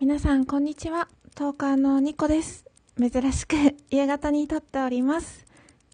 [0.00, 1.08] 皆さん、こんにちは。
[1.34, 2.64] トーカーのニコです。
[2.96, 3.56] 珍しく
[3.90, 5.44] 夕方に撮っております。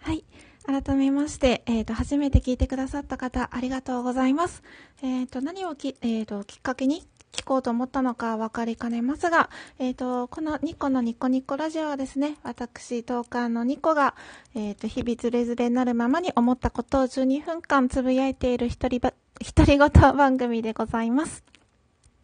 [0.00, 0.24] はい。
[0.66, 4.64] 改めまして、えっ、と、初めて聞いてくださった方、ありがとうございます。
[5.04, 14.16] えっ、と、何をき、えっ、と、きっかけに聞こうと思ったのか分かりかねますが、えっ、と、このニコのニコニコラジオはですね、私、トーカーのニコが、
[14.56, 21.44] えっ、と、日々ズレズレになるままに思ったことを12分間つぶやいている一人ば、一人ごと番組でございます。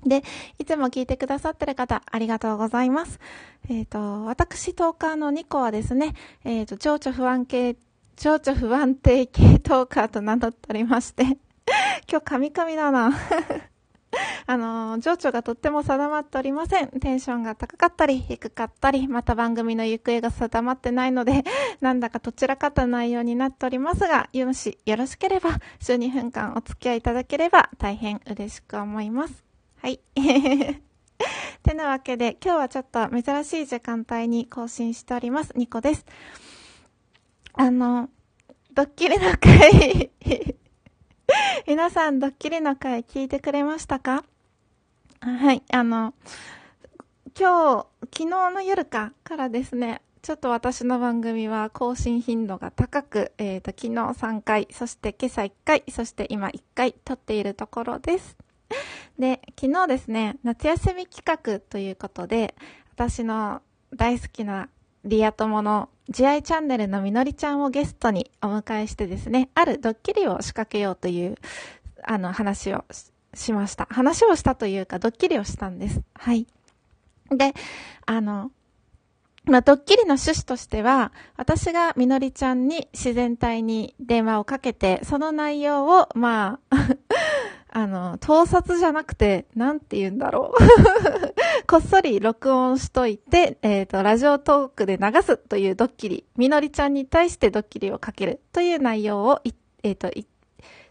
[0.04, 0.22] で、
[0.58, 3.18] いつも聞いてくださってる方、ありがとうございます。
[3.68, 6.14] えっ、と、私、トーカーのニコはですね、
[6.44, 7.76] えっ、と、情緒不安系、
[8.16, 11.24] 情緒不安定系トーカーと名乗っておりまして、
[12.10, 13.12] 今日カミカミだな。
[14.46, 16.88] あの、情緒がとっても定まっておりません。
[17.00, 21.44] テンションが高かったり、低かったり、また番組の行方が定まってないので、
[21.80, 29.47] なんだかどちらかった内容になっておりますが、よろし、よろしければ、週2分間お付き合いいただければ、大変嬉しく思います。
[29.80, 30.00] はい。
[31.62, 35.52] てなわけで、今日はちょっと珍しい時間帯に更新しております。
[35.54, 36.04] ニコです。
[37.52, 38.08] あの、
[38.72, 40.10] ドッキリの回、
[41.66, 44.24] 皆さんドッキリの回聞いてくれましたか？
[45.20, 46.12] はい、あの、
[47.38, 58.36] 今日、昨日の夜かからですね、ちょっと私の番組は更新頻度が高く、えっ、と、昨日3回、そして今朝1回、そして今1回撮っているところです。
[59.18, 62.54] で、昨日ですね、夏休み企画ということで、
[62.94, 63.62] 私の
[63.94, 64.68] 大好きな
[65.04, 71.36] リア友の慈愛チャンネルのみのりちゃんをゲストにお迎えしてですね、あるドッキリを仕掛けようという、
[72.04, 73.86] あの、話をししました。
[73.90, 76.02] 話をしたというか、ドッキリをしたんです。
[76.14, 76.46] はい。
[77.30, 77.54] で、
[78.06, 78.50] あの、
[79.44, 86.76] まあ、ドッキリの趣旨としては、私がみのりちゃんに自然体に電話をかけて、その内容を、まあ、
[87.70, 90.62] あの、盗撮じゃなくて、なんて言うんだろう。
[91.66, 96.24] こっそり録音しといて、えっ、と、ラジオトークで流すというドッキリ。
[96.36, 99.40] みのりちゃんに対してドッキリをかけるという内容を、
[99.82, 100.10] えっ、と、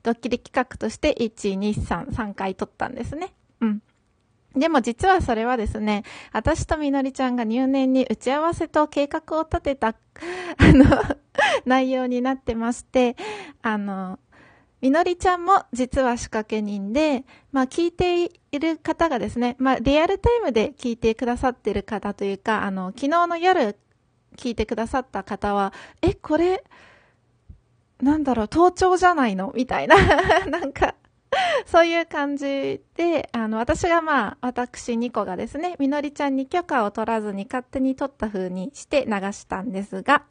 [0.03, 3.33] ドッキリ企画として、1、2、3、3回撮ったんですね。
[3.61, 3.81] うん。
[4.55, 9.93] でも実はそれはですね、私とみのりちゃんが入念に打ち合わせと計画を立てた、あ
[10.73, 10.85] の、
[11.65, 13.15] 内容になってまして、
[13.61, 14.19] あの、
[14.81, 23.75] みのりちゃんも実は仕掛け人で、まあ聞いている方がですね、まあリアルタイムで聞いてくださってる方というか、あの、昨日の夜
[24.35, 26.63] 聞いてくださった方は、え、これ、
[28.01, 29.51] なんだろう、盗聴じゃないの？
[29.55, 29.95] みたいな、
[30.45, 30.93] なんか、
[31.65, 40.23] そういう感じで、あの、私がまあ、私ニコがですね、みのりちゃんに許可を取らずに勝手に撮った風にして流したんですが、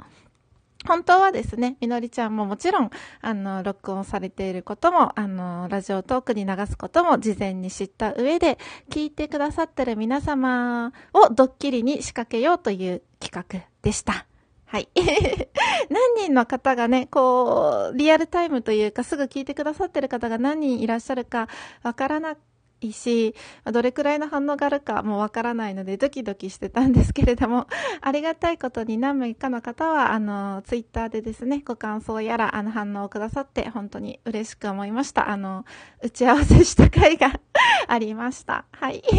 [0.86, 8.58] 本当はですね、みのりちゃんももちろん、あの、録音されていることも、あの、ラジオトークに流すことも事前に知った上で、
[8.90, 14.26] 聞いてくださってる皆様をドッキリに仕掛けようという企画でした。
[14.66, 14.88] はい。
[15.90, 21.48] 何人の方がね、こう、リアルタイムというか、すぐ聞いてくださってる方が何人いらっしゃるか
[21.82, 22.38] わからなく
[22.80, 27.66] いし、どれくらいの反応があるかもわからないので、ドキドキしてたんですけれども、
[28.00, 35.30] ありがたいことに何名かの方は、あの、ツイッターでですね、ご感想やら、あの、反応をくださって、本当に嬉しく思いました。
[35.30, 35.64] あの、
[36.02, 37.40] 打ち合わせした回が
[37.88, 38.66] ありました。
[38.72, 39.02] はい。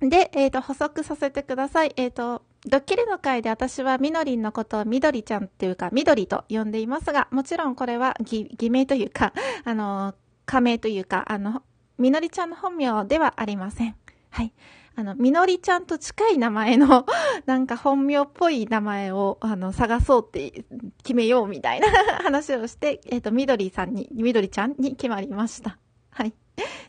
[0.00, 1.92] で、えっ、と、補足させてください。
[1.96, 9.34] えっ、と、ドッキリの回で私はみのりんのことをみどりちゃんっていうか、みどりと呼んでいますが、もちろんこれは偽偽名というか、
[9.64, 10.14] あの、
[10.46, 11.62] 仮名というか、あの、
[11.98, 13.96] みのりちゃんの本名ではありません。
[14.30, 14.52] はい。
[14.96, 17.04] あの、みのりちゃんと近い名前の、
[17.46, 20.64] なんか本名っぽい名前を、あの、探そうって
[21.02, 21.88] 決めようみたいな
[22.22, 25.78] 話をして、えっ、と、みどりさんに、みどりちゃんに決まりました。
[26.10, 26.34] はい。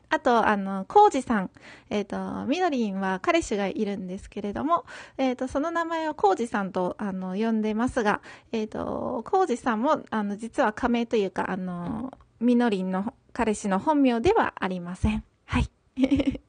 [0.10, 1.50] あと、あの、コウジさん。
[1.90, 4.86] えっ、と、みどりんは彼氏がいるんですけれども、
[5.18, 15.22] えっ、と、その名前はコウジさんと、あの、呼んでますが、えっ、と、コウジさんも、あの、実は仮名というか、あの、みのりんの彼氏の本名ではありません。
[15.44, 15.69] はい。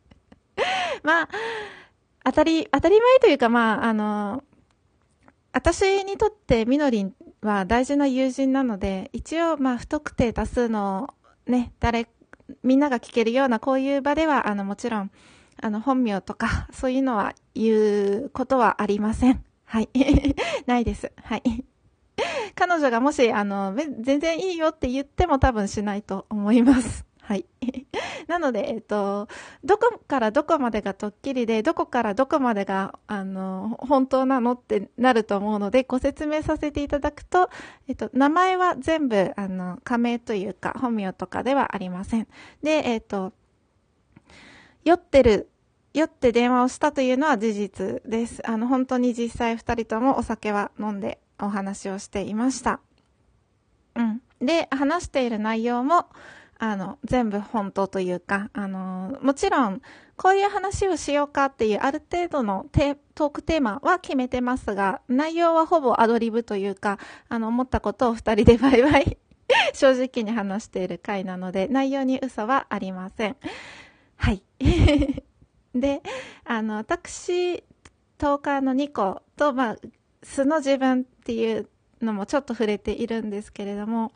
[1.03, 1.29] まあ、
[2.25, 4.45] 当たり、当たり前というか、まあ、あの、
[5.53, 7.13] 私にとってみのりん
[7.43, 11.13] は大事な友人なので、一応、まあ、不特定多数の、
[11.49, 12.07] ね、誰、
[12.63, 15.11] みんなが聞けるようなこういう場では、あの、もちろん、
[15.61, 19.43] あの、本名とか、そういうのは言うことはありません。
[19.65, 19.89] はい。
[20.67, 21.11] ないです。
[21.17, 21.43] はい。
[22.55, 27.05] 彼女がもし、あの、全然いいよって言っても多分しないと思います。
[27.21, 27.45] はい。
[28.29, 29.29] なので、えっと、
[29.65, 37.51] どこからどこまでがドッキリで、どこからどこまでが、あの、本当なのってなると思うので、ご説明させていただくと、
[37.89, 42.29] えっと、名前は全部、あの、仮名というか、本名とかではありません。
[42.63, 43.33] で、えっと、
[44.85, 45.51] 酔ってる
[45.97, 48.47] 酔って電話をしたというのは事実です。
[48.47, 52.81] あの、本当に実際二人ともお酒は飲んでお話をしていました。
[53.95, 54.23] うん。
[54.41, 56.07] で、話している内容も、
[56.59, 59.83] あの、全部本当というか、あの、もちろん、
[60.17, 62.67] こういう話をしようかっていうある程度の
[63.15, 66.99] トークテーマは決めてますが、内容はほぼアドリブというか、
[67.29, 69.19] あの、思ったことを二人でバイバイ
[69.75, 73.37] 正直に話している回なので、内容に嘘はありません。
[74.17, 74.43] はい。
[75.75, 76.03] で、
[76.45, 77.63] あの、私、
[78.17, 79.77] トーカーの2個と、まあ、
[80.27, 81.69] 素の自分っていう
[82.03, 84.13] のもちょっと触れているんですけれども、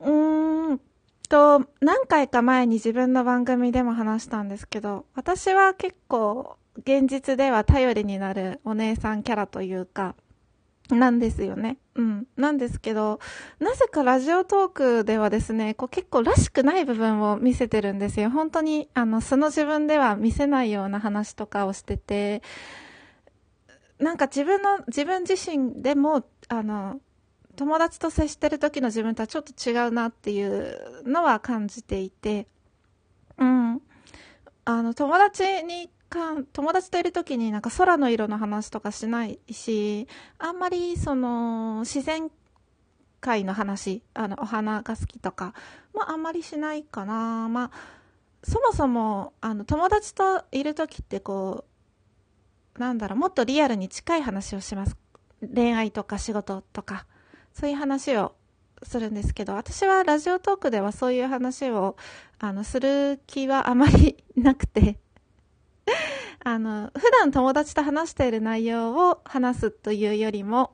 [0.00, 0.80] うーん
[1.28, 10.14] と、何回か前に自分の番組でも話したんですけど、私は結構現実では頼りになるお姉さんキャラというか、
[10.90, 11.76] なんですよね。
[11.96, 12.26] うん。
[12.36, 13.20] なんですけど、
[13.58, 18.30] なぜかラジオトークではですね、こう結構らしくない部分を見せてるんですよ。
[18.30, 22.42] 本当に、あの、素の自分では見せないような話とかをしてて、
[23.98, 27.00] なんか自分の、自分自身でも、あの、
[27.56, 32.46] 友達と接してる時の自分とはちょっと違うなっていうのは感じていて、
[33.36, 33.82] うん。
[34.64, 40.08] あの、友達にか、友達といる時になんか空の色の話とかしないし、
[40.38, 42.30] あんまりその、自然
[43.20, 45.54] 界の話、あの、お花が好きとか
[45.94, 47.48] もあんまりしないかな。
[47.48, 47.70] まあ、
[48.42, 51.67] そもそも、あの、友達といる時ってこう、
[52.78, 54.96] なんだろう、もっとリアルに近い話をします。
[55.54, 57.06] 恋愛とか仕事とか。
[57.52, 58.34] そういう話を
[58.82, 61.96] するんですけど、私はラジオトークではそういう話を、
[62.38, 64.98] あの、する気はあまりなくて
[66.44, 70.72] あの、普段友達と話している内容を話すというよりも、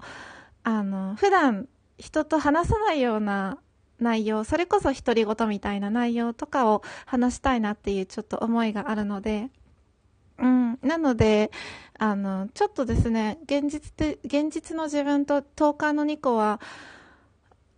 [0.62, 1.68] あの、普段
[1.98, 3.58] 人と話さないような
[3.98, 9.50] 内容、それこそ独り言みたいな内容とかを話したいなっていうちょっと思いがあるので、
[10.38, 10.78] うん。
[10.82, 11.50] なので、
[11.98, 16.60] あの、ちょっとですね、現実て、現実の自分と10日の2個は、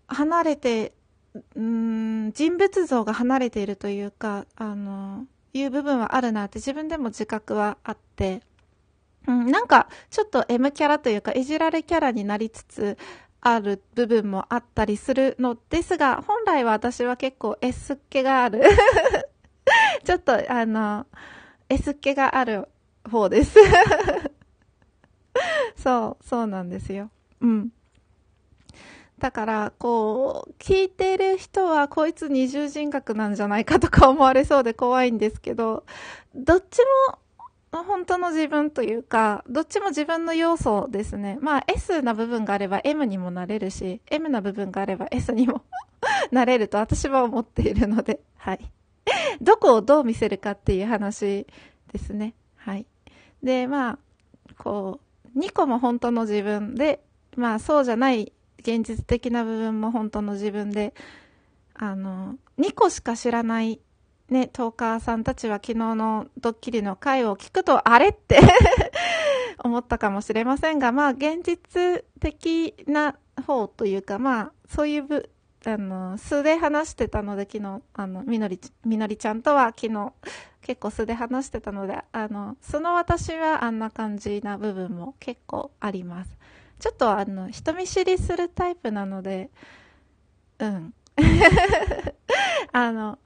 [0.09, 0.93] 離れて、
[1.55, 8.43] うん、人物像が離れているというか、あの、いう部分はあるなって自分でも自覚はあって、
[9.27, 12.99] うん、なんか、ちょっと M キャラというか、いじられキャラになりつつ
[13.41, 18.63] ある部分もあったりするのですが、本来は私は結構 S っ気がある
[20.05, 21.07] ちょっと、あの、
[21.69, 22.69] S っ気がある
[23.11, 23.59] 方です
[25.77, 27.11] そう、そうなんですよ。
[27.41, 27.71] うん。
[29.19, 35.85] だから、こう、聞いてる人はこいつ二重人格なんじゃないかとか思われそうで怖いんですけど、
[36.35, 36.81] どっち
[37.13, 37.19] も
[37.83, 41.39] 本当の自分というか、どっちも自分の要素ですね。
[41.41, 45.63] まあ S な部分があれば M にもなれるし、M な部分があれば S にも
[46.31, 48.73] なれると私は思っているので、はい。
[49.41, 51.47] どこをどう見せるかっていう話
[51.93, 52.35] ですね。
[52.57, 52.87] はい。
[53.43, 53.99] で、まあ、
[54.59, 55.01] こ
[55.35, 57.03] う、2個も本当の自分で、
[57.37, 60.95] まあそうじゃない現実的な部分も本当の自分で、
[61.75, 63.81] あの、2個しか知らない
[64.31, 68.41] ね、トーカーさんたちは昨日のドッキリの回を聞くと、あれって
[69.63, 73.17] 思ったかもしれませんが、まあ、現実的な
[73.47, 75.31] 方というか、まあ、そういう部、
[75.67, 80.13] あの、素で話してたので、昨日、あの、みのり、みのりちゃんとは昨日、
[80.63, 86.31] 結構素で話してたので、あの、その私はあんな感じな部分も結構あります。
[86.79, 89.51] ちょっとあの、人見知りするタイプなので、
[90.61, 90.95] うん。
[92.73, 93.19] あの、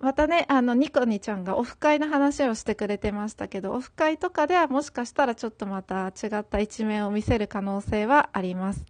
[0.00, 8.84] またね、あの、ニコニちゃんがオフ会の話をしてくれてましたけど、オフ会とかではもしかしたらちょっとまた違った一面を見せる可能性はあります。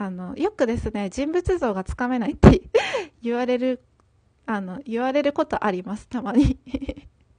[0.00, 2.62] あの、よくですね、人物像がつかめないって
[3.20, 3.82] 言われる、
[4.46, 6.56] あの、言われることあります、たまに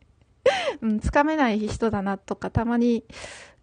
[0.82, 3.06] うん、つかめない人だなとか、たまに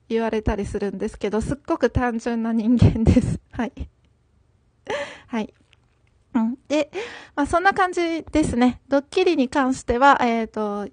[0.08, 3.38] 言われたりするんですけど、すっごく単純な人間です。
[3.52, 3.72] はい。
[5.26, 5.52] はい。
[6.32, 6.58] うん。
[6.66, 6.90] で、
[7.34, 8.80] まあそんな感じですね。
[8.88, 10.50] ドッキリに関しては、えっ、ー、
[10.86, 10.90] と、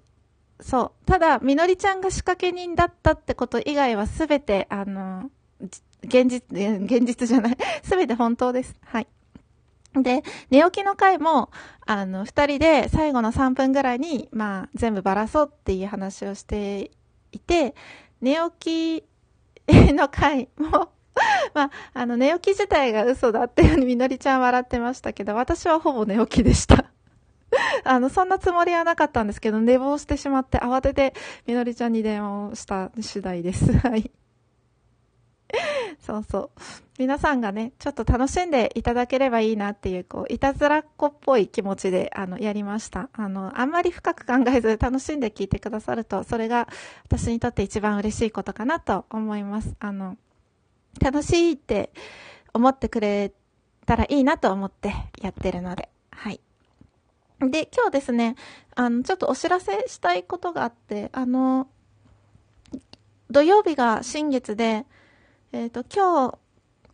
[0.60, 1.06] そう。
[1.06, 5.30] ただ、みのりちゃんが仕掛け人だったってこと以外はすべて、あの、
[6.04, 7.56] 現実、現実じゃない。
[7.82, 8.74] すべて本当です。
[8.84, 9.06] はい。
[9.94, 11.50] で、寝起きの回も、
[11.86, 16.90] あの、二人で最後の3分ぐらいに、まあ、全部ばらそうっていう話をして
[17.32, 17.74] いて、
[18.20, 19.02] 寝起
[19.68, 20.90] きの回も
[21.54, 26.86] まあ、あの、寝起き自体が嘘だっていうふうにみのりちゃん笑ってましたけど、私はほぼ寝起きでした
[27.84, 31.14] あの、そんなつもりはなかったんですけど、寝坊してしまって慌てて
[31.46, 33.72] みのりちゃんに電話をした次第です。
[33.78, 34.10] はい。
[36.00, 36.50] そうそう。
[36.98, 43.08] 皆さんがね、ちょっと楽しんでいただければいいなっていう、こう、いたずらっ子っぽい気持ちで、あの、やりました。
[43.12, 46.68] あの、あんまり深く考えず楽しんで聞いてくださると、それが
[47.04, 49.74] 私にとって一番嬉しいことかなと思います。
[49.80, 50.16] あの、
[51.00, 51.90] 楽しいって
[52.52, 53.32] 思ってくれ
[53.86, 56.40] たらいいなと思ってやってるので、はい。
[57.40, 58.36] で、今日ですね、
[58.76, 61.68] あの、ちょっとお知らせしたいことがあって、あの、
[63.30, 64.86] 土曜日が新月で、
[65.54, 66.38] えっ、ー、と、今日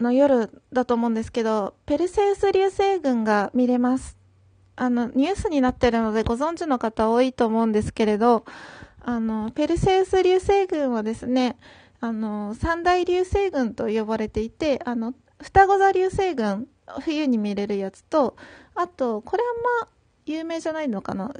[0.02, 4.18] の夜だと思うんですけど、ペルセウス流星群が見れます。
[4.76, 8.44] あの、ニュースになってるのでご存知の方多いと思うんですけれど、
[9.02, 11.56] あの、ペルセウス流星群はですね、
[12.00, 16.68] あの、三大流星群と呼ばれていて、あの、双子座流星群、
[17.00, 18.36] 冬に見れるやつと、
[18.74, 19.88] あと、これあんま
[20.26, 21.32] 有名じゃないのかな？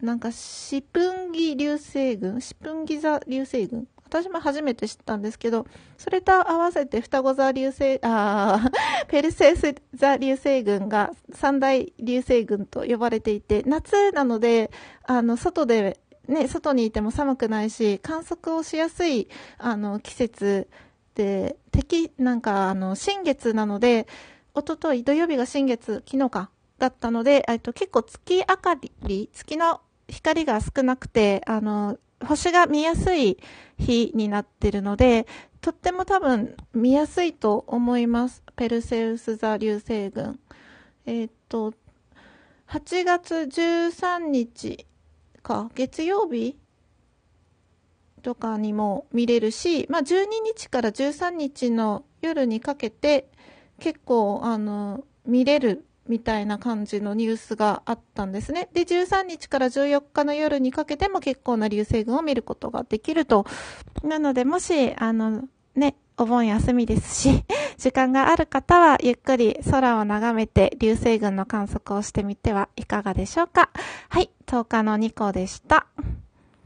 [0.00, 2.40] なんか、シプンギ流星群？
[2.40, 3.88] シプンギ座流星群？
[4.08, 5.66] 私も初めて知ったんですけど、
[5.98, 8.70] それと合わせて双子座流星、あ
[9.08, 14.70] ペルセウス座流星群が三大流星群と呼ばれていて、夏なので、
[15.04, 20.68] あの、外で、ね、外にいても寒くないし、観測をしやすい、あの、季節
[21.14, 24.06] で、敵、なんか、あの、新月なので、
[24.54, 33.38] おととい、土曜日が新月、昨日か、だったので、えっと、結構月明かり、月の光が少なくて、あの、星が見やすい
[33.78, 35.26] 日になってるので、
[35.60, 38.42] とっても多分見やすいと思います。
[38.56, 40.38] ペルセウス座流星群。
[41.06, 41.72] えっ、と、
[42.68, 44.86] 8月13日
[45.42, 46.56] か、月曜日
[48.22, 53.30] とかにも見れるし、まあ、12日から13日の夜にかけて
[53.80, 58.68] 結構あの見れるみたいな感じのニュースがあったんですね。
[58.72, 63.46] で、13日から14日の夜にかけても結構な流星群を見ることができると。
[64.02, 67.44] なので、もし、あの、ね、お盆休みですし、
[67.78, 73.70] 時間がある方はゆっくり空を眺めて流星群の観測をしてみてはいかがでしょうか。
[74.08, 75.86] はい、10日の2個でした。